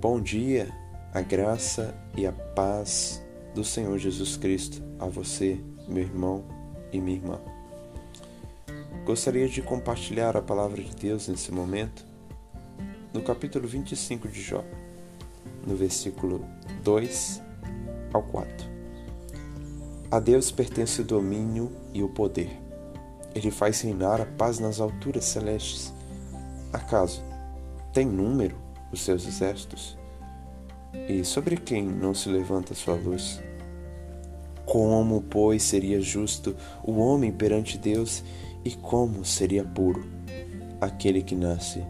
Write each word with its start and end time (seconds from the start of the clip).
Bom 0.00 0.18
dia, 0.18 0.66
a 1.12 1.20
graça 1.20 1.94
e 2.16 2.26
a 2.26 2.32
paz 2.32 3.22
do 3.54 3.62
Senhor 3.62 3.98
Jesus 3.98 4.34
Cristo 4.34 4.82
a 4.98 5.04
você, 5.04 5.60
meu 5.86 6.02
irmão 6.04 6.42
e 6.90 6.98
minha 6.98 7.18
irmã. 7.18 7.38
Gostaria 9.04 9.46
de 9.46 9.60
compartilhar 9.60 10.38
a 10.38 10.40
palavra 10.40 10.82
de 10.82 10.96
Deus 10.96 11.28
nesse 11.28 11.52
momento, 11.52 12.02
no 13.12 13.20
capítulo 13.20 13.68
25 13.68 14.26
de 14.28 14.40
Jó, 14.40 14.64
no 15.66 15.76
versículo 15.76 16.46
2 16.82 17.42
ao 18.14 18.22
4. 18.22 18.66
A 20.10 20.18
Deus 20.18 20.50
pertence 20.50 21.02
o 21.02 21.04
domínio 21.04 21.70
e 21.92 22.02
o 22.02 22.08
poder. 22.08 22.58
Ele 23.34 23.50
faz 23.50 23.82
reinar 23.82 24.18
a 24.18 24.24
paz 24.24 24.58
nas 24.58 24.80
alturas 24.80 25.26
celestes. 25.26 25.92
Acaso 26.72 27.22
tem 27.92 28.06
número 28.06 28.69
os 28.92 29.02
seus 29.02 29.26
exércitos? 29.26 29.96
E 31.08 31.24
sobre 31.24 31.56
quem 31.56 31.84
não 31.84 32.14
se 32.14 32.28
levanta 32.28 32.74
sua 32.74 32.94
luz? 32.94 33.40
Como, 34.66 35.22
pois, 35.22 35.62
seria 35.62 36.00
justo 36.00 36.54
o 36.84 36.98
homem 36.98 37.32
perante 37.32 37.78
Deus 37.78 38.22
e 38.64 38.72
como 38.72 39.24
seria 39.24 39.64
puro 39.64 40.04
aquele 40.80 41.22
que 41.22 41.34
nasce 41.34 41.84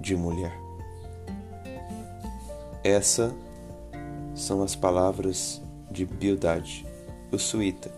de 0.00 0.14
mulher? 0.14 0.52
Essas 2.84 3.32
são 4.34 4.62
as 4.62 4.74
palavras 4.74 5.62
de 5.90 6.04
Bildade, 6.04 6.86
o 7.30 7.38
suíta, 7.38 7.92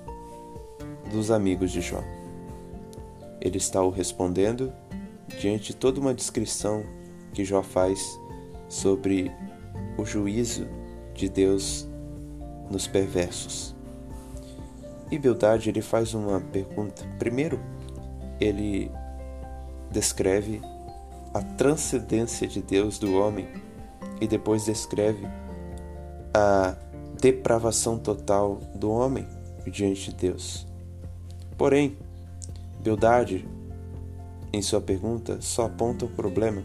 dos 1.10 1.30
amigos 1.30 1.70
de 1.70 1.80
Jó. 1.80 2.02
Ele 3.40 3.56
está 3.56 3.82
o 3.82 3.90
respondendo 3.90 4.72
diante 5.40 5.72
de 5.72 5.76
toda 5.76 6.00
uma 6.00 6.14
descrição 6.14 6.84
que 7.32 7.44
Jó 7.44 7.62
faz 7.62 8.18
sobre 8.74 9.30
o 9.96 10.04
juízo 10.04 10.66
de 11.14 11.28
Deus 11.28 11.86
nos 12.68 12.88
perversos. 12.88 13.74
E 15.10 15.18
Bildade 15.18 15.68
ele 15.68 15.80
faz 15.80 16.12
uma 16.12 16.40
pergunta. 16.40 17.06
Primeiro, 17.18 17.60
ele 18.40 18.90
descreve 19.92 20.60
a 21.32 21.40
transcendência 21.40 22.48
de 22.48 22.60
Deus 22.60 22.98
do 22.98 23.14
homem 23.14 23.46
e 24.20 24.26
depois 24.26 24.64
descreve 24.64 25.24
a 26.34 26.76
depravação 27.20 27.96
total 27.96 28.56
do 28.74 28.90
homem 28.90 29.26
diante 29.70 30.10
de 30.10 30.16
Deus. 30.16 30.66
Porém, 31.56 31.96
Bildade, 32.80 33.48
em 34.52 34.60
sua 34.60 34.80
pergunta, 34.80 35.40
só 35.40 35.66
aponta 35.66 36.04
o 36.04 36.08
problema, 36.08 36.62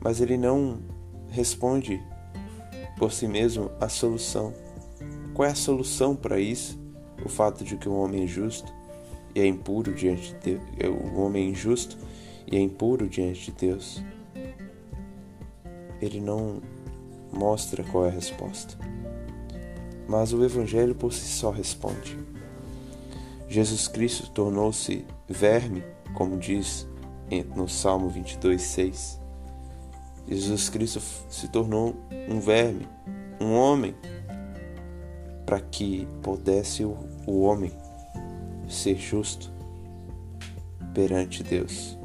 mas 0.00 0.20
ele 0.20 0.36
não 0.36 0.93
responde 1.34 2.00
por 2.96 3.12
si 3.12 3.26
mesmo 3.26 3.70
a 3.80 3.88
solução. 3.88 4.54
Qual 5.34 5.48
é 5.48 5.50
a 5.50 5.56
solução 5.56 6.14
para 6.14 6.38
isso? 6.38 6.78
O 7.24 7.28
fato 7.28 7.64
de 7.64 7.76
que 7.76 7.88
o 7.88 7.94
homem 7.94 8.22
é 8.22 8.26
justo 8.26 8.72
e 9.34 9.40
é 9.40 9.46
impuro 9.46 9.92
diante 9.92 10.32
de 10.32 10.38
Deus, 10.38 10.62
é 10.78 10.88
o 10.88 11.18
homem 11.20 11.46
é 11.46 11.50
injusto 11.50 11.98
e 12.46 12.56
é 12.56 12.60
impuro 12.60 13.08
diante 13.08 13.50
de 13.50 13.52
Deus. 13.52 14.02
Ele 16.00 16.20
não 16.20 16.62
mostra 17.32 17.82
qual 17.82 18.06
é 18.06 18.08
a 18.08 18.12
resposta. 18.12 18.78
Mas 20.06 20.32
o 20.32 20.44
evangelho 20.44 20.94
por 20.94 21.12
si 21.12 21.26
só 21.26 21.50
responde. 21.50 22.16
Jesus 23.48 23.88
Cristo 23.88 24.30
tornou-se 24.30 25.04
verme, 25.28 25.82
como 26.14 26.38
diz 26.38 26.86
no 27.56 27.68
Salmo 27.68 28.08
22, 28.08 28.62
6. 28.62 29.23
Jesus 30.26 30.68
Cristo 30.68 31.00
se 31.28 31.48
tornou 31.48 31.94
um 32.28 32.40
verme, 32.40 32.88
um 33.40 33.54
homem, 33.54 33.94
para 35.44 35.60
que 35.60 36.08
pudesse 36.22 36.84
o, 36.84 36.96
o 37.26 37.42
homem 37.42 37.72
ser 38.68 38.96
justo 38.96 39.52
perante 40.94 41.42
Deus 41.42 41.98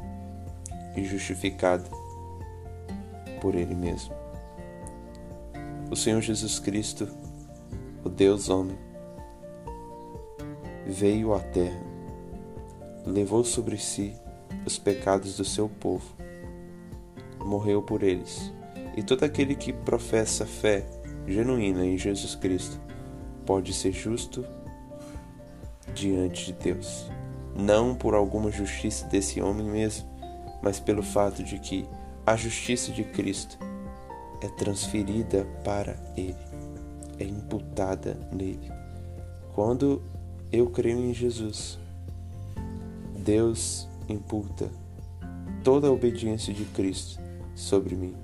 e 0.96 1.04
justificado 1.04 1.88
por 3.40 3.54
Ele 3.54 3.74
mesmo. 3.74 4.14
O 5.90 5.96
Senhor 5.96 6.20
Jesus 6.20 6.58
Cristo, 6.58 7.08
o 8.04 8.08
Deus 8.08 8.48
homem, 8.48 8.78
veio 10.86 11.32
à 11.34 11.40
terra, 11.40 11.80
levou 13.06 13.44
sobre 13.44 13.78
si 13.78 14.14
os 14.66 14.78
pecados 14.78 15.36
do 15.36 15.44
seu 15.44 15.68
povo, 15.68 16.14
morreu 17.50 17.82
por 17.82 18.04
eles. 18.04 18.52
E 18.96 19.02
todo 19.02 19.24
aquele 19.24 19.56
que 19.56 19.72
professa 19.72 20.46
fé 20.46 20.86
genuína 21.26 21.84
em 21.84 21.98
Jesus 21.98 22.36
Cristo 22.36 22.80
pode 23.44 23.74
ser 23.74 23.90
justo 23.90 24.46
diante 25.92 26.46
de 26.46 26.52
Deus. 26.52 27.10
Não 27.56 27.92
por 27.94 28.14
alguma 28.14 28.52
justiça 28.52 29.06
desse 29.08 29.40
homem 29.40 29.66
mesmo, 29.66 30.08
mas 30.62 30.78
pelo 30.78 31.02
fato 31.02 31.42
de 31.42 31.58
que 31.58 31.84
a 32.24 32.36
justiça 32.36 32.92
de 32.92 33.02
Cristo 33.02 33.58
é 34.40 34.48
transferida 34.48 35.44
para 35.64 35.96
ele, 36.16 36.36
é 37.18 37.24
imputada 37.24 38.16
nele. 38.30 38.70
Quando 39.54 40.00
eu 40.52 40.70
creio 40.70 40.98
em 40.98 41.12
Jesus, 41.12 41.78
Deus 43.16 43.88
imputa 44.08 44.70
toda 45.64 45.88
a 45.88 45.92
obediência 45.92 46.54
de 46.54 46.64
Cristo 46.66 47.29
sobre 47.54 47.94
mim, 47.94 48.14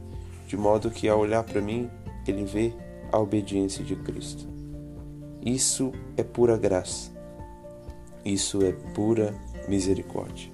de 0.46 0.56
modo 0.56 0.90
que 0.90 1.08
ao 1.08 1.20
olhar 1.20 1.42
para 1.42 1.60
mim, 1.60 1.90
ele 2.26 2.44
vê 2.44 2.72
a 3.12 3.18
obediência 3.18 3.84
de 3.84 3.96
Cristo. 3.96 4.46
Isso 5.44 5.92
é 6.16 6.22
pura 6.22 6.56
graça. 6.56 7.10
Isso 8.24 8.64
é 8.64 8.72
pura 8.72 9.34
misericórdia. 9.68 10.50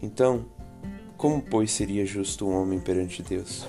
Então, 0.00 0.44
como, 1.16 1.42
pois, 1.42 1.72
seria 1.72 2.06
justo 2.06 2.46
um 2.46 2.54
homem 2.54 2.78
perante 2.78 3.22
Deus? 3.22 3.66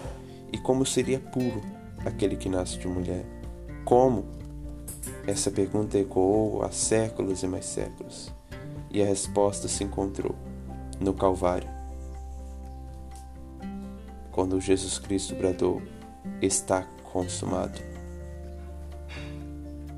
E 0.53 0.57
como 0.57 0.85
seria 0.85 1.19
puro 1.19 1.61
aquele 2.05 2.35
que 2.35 2.47
nasce 2.47 2.77
de 2.77 2.87
mulher? 2.87 3.25
Como? 3.83 4.25
Essa 5.25 5.49
pergunta 5.49 5.97
ecoou 5.97 6.63
há 6.63 6.71
séculos 6.71 7.41
e 7.41 7.47
mais 7.47 7.65
séculos, 7.65 8.31
e 8.91 9.01
a 9.01 9.05
resposta 9.05 9.67
se 9.67 9.83
encontrou 9.83 10.35
no 10.99 11.13
Calvário, 11.13 11.69
quando 14.39 14.61
Jesus 14.61 14.97
Cristo 14.97 15.35
bradou: 15.35 15.81
Está 16.41 16.87
consumado. 17.11 17.77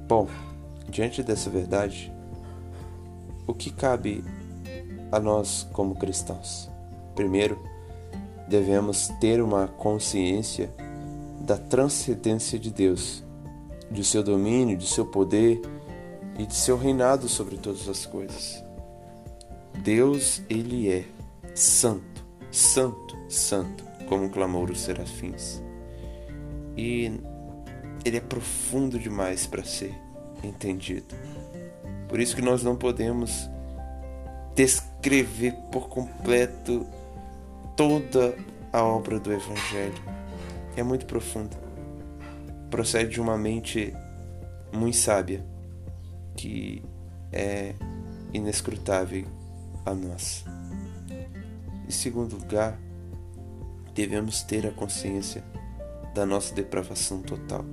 Bom, 0.07 0.28
diante 0.90 1.22
dessa 1.22 1.47
verdade, 1.47 2.12
o 3.46 3.53
que 3.53 3.69
cabe 3.69 4.24
a 5.12 5.19
nós 5.19 5.68
como 5.72 5.94
cristãos? 5.94 6.68
Primeiro, 7.13 7.62
devemos 8.47 9.09
ter 9.19 9.44
uma 9.44 9.68
consciência 9.68 10.73
da 11.41 11.59
transcendência 11.59 12.58
de 12.58 12.72
Deus, 12.72 13.23
de 13.91 14.03
seu 14.03 14.23
domínio, 14.23 14.75
de 14.75 14.88
seu 14.88 15.06
poder 15.06 15.62
e 16.40 16.47
de 16.47 16.56
seu 16.56 16.79
reinado 16.79 17.29
sobre 17.29 17.58
todas 17.58 17.88
as 17.88 18.08
coisas. 18.08 18.63
Deus, 19.84 20.41
ele 20.50 20.90
é 20.91 21.06
santo, 21.53 22.25
santo, 22.50 23.16
santo, 23.29 23.91
como 24.12 24.30
clamou 24.30 24.70
os 24.70 24.82
serafins. 24.82 25.64
E 26.76 27.10
ele 28.04 28.18
é 28.18 28.20
profundo 28.20 29.00
demais 29.00 29.48
para 29.48 29.64
ser 29.64 29.96
entendido. 30.44 31.16
Por 32.10 32.20
isso 32.20 32.36
que 32.36 32.42
nós 32.42 32.62
não 32.62 32.76
podemos 32.76 33.50
descrever 34.54 35.54
por 35.72 35.88
completo 35.88 36.85
toda 37.78 38.35
a 38.74 38.84
obra 38.84 39.18
do 39.18 39.32
Evangelho. 39.32 40.03
É 40.76 40.84
muito 40.84 41.06
profunda. 41.06 41.56
Procede 42.70 43.12
de 43.12 43.22
uma 43.22 43.38
mente 43.38 43.94
muito 44.74 44.97
sábia, 44.97 45.41
que 46.35 46.84
é 47.32 47.76
inescrutável 48.34 49.24
a 49.85 49.96
nós. 49.96 50.44
Em 51.88 51.91
segundo 51.91 52.35
lugar, 52.35 52.78
devemos 53.93 54.43
ter 54.43 54.66
a 54.66 54.72
consciência 54.72 55.43
da 56.14 56.26
nossa 56.26 56.53
depravação 56.53 57.22
total. 57.22 57.66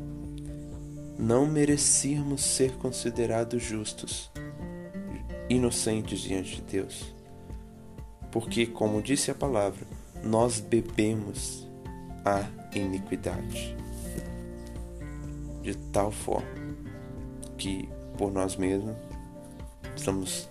Não 1.18 1.46
merecíamos 1.46 2.42
ser 2.42 2.72
considerados 2.76 3.62
justos, 3.62 4.30
inocentes 5.48 6.20
diante 6.20 6.56
de 6.56 6.62
Deus. 6.62 7.14
Porque, 8.30 8.66
como 8.66 9.02
disse 9.02 9.30
a 9.30 9.34
palavra, 9.34 9.86
nós 10.22 10.60
bebemos 10.60 11.66
a 12.24 12.48
iniquidade. 12.76 13.76
De 15.62 15.76
tal 15.92 16.12
forma 16.12 16.48
que, 17.56 17.88
por 18.16 18.30
nós 18.30 18.56
mesmos, 18.56 18.96
estamos 19.96 20.48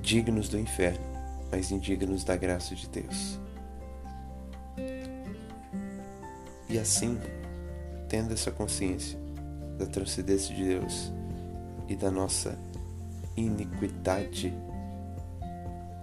dignos 0.00 0.48
do 0.48 0.58
inferno, 0.58 1.04
mas 1.50 1.70
indignos 1.72 2.22
da 2.22 2.36
graça 2.36 2.74
de 2.74 2.88
Deus. 2.88 3.43
E 6.74 6.78
assim, 6.80 7.16
tendo 8.08 8.34
essa 8.34 8.50
consciência 8.50 9.16
da 9.78 9.86
transcendência 9.86 10.52
de 10.52 10.64
Deus 10.64 11.12
e 11.88 11.94
da 11.94 12.10
nossa 12.10 12.58
iniquidade, 13.36 14.52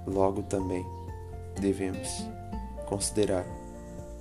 logo 0.07 0.43
também 0.43 0.85
devemos 1.59 2.25
considerar 2.87 3.45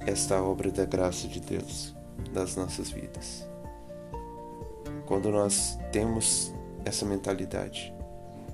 esta 0.00 0.42
obra 0.42 0.72
da 0.72 0.84
graça 0.84 1.28
de 1.28 1.38
Deus 1.38 1.94
nas 2.32 2.56
nossas 2.56 2.90
vidas. 2.90 3.48
Quando 5.06 5.30
nós 5.30 5.78
temos 5.92 6.52
essa 6.84 7.06
mentalidade 7.06 7.94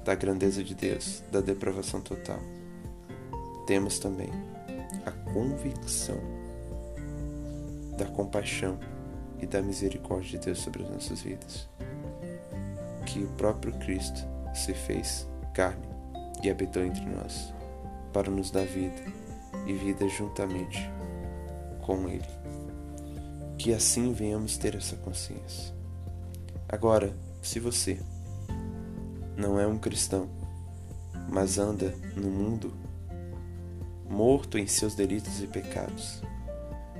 da 0.04 0.14
grandeza 0.14 0.62
de 0.62 0.74
Deus, 0.74 1.22
da 1.32 1.40
depravação 1.40 2.02
total, 2.02 2.40
temos 3.66 3.98
também 3.98 4.28
a 5.06 5.12
convicção 5.32 6.35
da 7.96 8.06
compaixão 8.06 8.78
e 9.40 9.46
da 9.46 9.60
misericórdia 9.62 10.38
de 10.38 10.46
Deus 10.46 10.60
sobre 10.60 10.82
as 10.82 10.90
nossas 10.90 11.22
vidas. 11.22 11.68
Que 13.04 13.20
o 13.20 13.28
próprio 13.28 13.72
Cristo 13.74 14.24
se 14.54 14.74
fez 14.74 15.28
carne 15.54 15.86
e 16.42 16.50
habitou 16.50 16.84
entre 16.84 17.04
nós 17.04 17.52
para 18.12 18.30
nos 18.30 18.50
dar 18.50 18.64
vida 18.64 19.02
e 19.66 19.72
vida 19.72 20.08
juntamente 20.08 20.90
com 21.82 22.08
Ele. 22.08 22.26
Que 23.58 23.72
assim 23.72 24.12
venhamos 24.12 24.56
ter 24.56 24.74
essa 24.74 24.96
consciência. 24.96 25.74
Agora, 26.68 27.16
se 27.42 27.60
você 27.60 27.98
não 29.36 29.58
é 29.58 29.66
um 29.66 29.78
cristão, 29.78 30.28
mas 31.28 31.58
anda 31.58 31.94
no 32.16 32.30
mundo 32.30 32.72
morto 34.08 34.58
em 34.58 34.66
seus 34.66 34.94
delitos 34.94 35.42
e 35.42 35.46
pecados, 35.46 36.22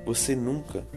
você 0.07 0.37
nunca 0.37 0.87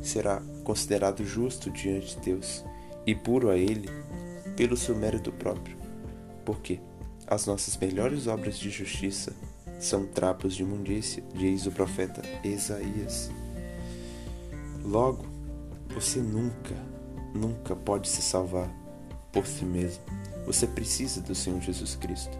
será 0.00 0.40
considerado 0.64 1.22
justo 1.22 1.70
diante 1.70 2.16
de 2.16 2.22
Deus 2.22 2.64
e 3.06 3.14
puro 3.14 3.50
a 3.50 3.58
Ele 3.58 3.90
pelo 4.56 4.74
seu 4.74 4.96
mérito 4.96 5.30
próprio. 5.30 5.76
Porque 6.42 6.80
as 7.26 7.44
nossas 7.44 7.76
melhores 7.76 8.26
obras 8.26 8.58
de 8.58 8.70
justiça 8.70 9.34
são 9.78 10.06
trapos 10.06 10.54
de 10.54 10.62
imundícia, 10.62 11.22
diz 11.34 11.66
o 11.66 11.70
profeta 11.70 12.22
Isaías. 12.42 13.30
Logo, 14.82 15.26
você 15.94 16.18
nunca, 16.18 16.74
nunca 17.34 17.76
pode 17.76 18.08
se 18.08 18.22
salvar 18.22 18.70
por 19.30 19.46
si 19.46 19.66
mesmo. 19.66 20.02
Você 20.46 20.66
precisa 20.66 21.20
do 21.20 21.34
Senhor 21.34 21.60
Jesus 21.60 21.94
Cristo. 21.96 22.38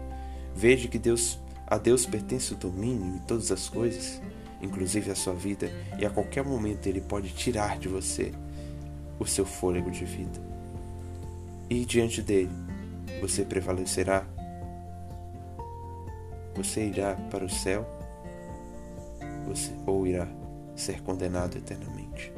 Veja 0.55 0.87
que 0.87 0.97
Deus, 0.97 1.37
a 1.67 1.77
Deus 1.77 2.03
pertence 2.03 2.51
o 2.53 2.57
domínio 2.57 3.17
e 3.17 3.27
todas 3.27 3.51
as 3.51 3.69
coisas, 3.69 4.19
inclusive 4.61 5.11
a 5.11 5.15
sua 5.15 5.33
vida, 5.33 5.69
e 5.99 6.05
a 6.05 6.09
qualquer 6.09 6.43
momento 6.43 6.87
ele 6.87 7.01
pode 7.01 7.29
tirar 7.29 7.77
de 7.77 7.87
você 7.87 8.31
o 9.19 9.25
seu 9.25 9.45
fôlego 9.45 9.91
de 9.91 10.05
vida. 10.05 10.39
E 11.69 11.85
diante 11.85 12.21
dele, 12.21 12.51
você 13.21 13.43
prevalecerá 13.43 14.25
você 16.57 16.87
irá 16.87 17.13
para 17.29 17.45
o 17.45 17.49
céu 17.49 17.85
você, 19.47 19.71
ou 19.85 20.07
irá 20.07 20.27
ser 20.75 21.01
condenado 21.03 21.57
eternamente. 21.57 22.33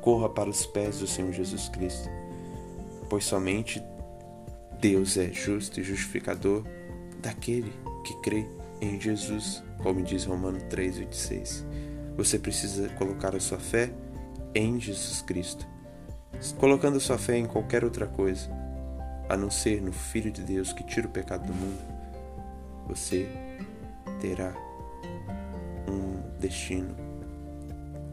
Corra 0.00 0.28
para 0.28 0.48
os 0.48 0.64
pés 0.64 0.98
do 0.98 1.06
Senhor 1.06 1.32
Jesus 1.32 1.68
Cristo, 1.68 2.08
pois 3.10 3.24
somente 3.24 3.82
Deus 4.80 5.16
é 5.16 5.30
justo 5.32 5.80
e 5.80 5.84
justificador 5.84 6.64
daquele 7.20 7.72
que 8.04 8.14
crê 8.22 8.46
em 8.80 9.00
Jesus, 9.00 9.62
como 9.82 10.02
diz 10.02 10.24
Romano 10.24 10.58
3,26. 10.68 11.64
Você 12.16 12.38
precisa 12.38 12.88
colocar 12.90 13.34
a 13.34 13.40
sua 13.40 13.58
fé 13.58 13.90
em 14.54 14.80
Jesus 14.80 15.22
Cristo. 15.22 15.66
Colocando 16.58 17.00
sua 17.00 17.18
fé 17.18 17.36
em 17.36 17.46
qualquer 17.46 17.84
outra 17.84 18.06
coisa, 18.06 18.50
a 19.28 19.36
não 19.36 19.50
ser 19.50 19.80
no 19.80 19.92
Filho 19.92 20.30
de 20.30 20.42
Deus 20.42 20.72
que 20.72 20.84
tira 20.84 21.06
o 21.06 21.10
pecado 21.10 21.46
do 21.46 21.54
mundo, 21.54 21.78
você 22.86 23.28
terá 24.20 24.54
um 25.88 26.38
destino 26.38 26.94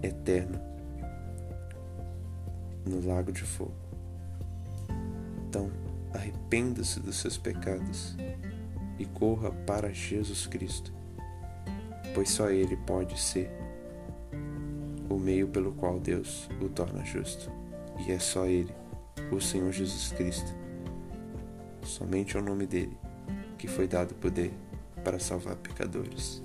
eterno 0.01 0.59
no 2.85 3.05
lago 3.05 3.31
de 3.31 3.43
fogo. 3.43 3.73
Então, 5.47 5.71
arrependa-se 6.13 6.99
dos 6.99 7.17
seus 7.17 7.37
pecados 7.37 8.15
e 8.97 9.05
corra 9.05 9.51
para 9.51 9.93
Jesus 9.93 10.47
Cristo, 10.47 10.93
pois 12.13 12.29
só 12.29 12.49
Ele 12.49 12.77
pode 12.77 13.19
ser 13.19 13.49
o 15.09 15.17
meio 15.17 15.47
pelo 15.47 15.73
qual 15.73 15.99
Deus 15.99 16.49
o 16.61 16.69
torna 16.69 17.03
justo, 17.03 17.51
e 18.07 18.11
é 18.11 18.19
só 18.19 18.45
Ele, 18.45 18.73
o 19.31 19.39
Senhor 19.39 19.71
Jesus 19.71 20.11
Cristo. 20.11 20.53
Somente 21.83 22.37
ao 22.37 22.43
nome 22.43 22.65
dele 22.65 22.97
que 23.57 23.67
foi 23.67 23.87
dado 23.87 24.13
poder 24.15 24.53
para 25.03 25.19
salvar 25.19 25.55
pecadores. 25.55 26.43